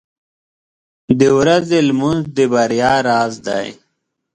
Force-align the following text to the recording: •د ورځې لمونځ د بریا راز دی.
•د 1.19 1.21
ورځې 1.37 1.79
لمونځ 1.87 2.21
د 2.37 2.39
بریا 2.53 2.93
راز 3.07 3.33
دی. 3.47 3.67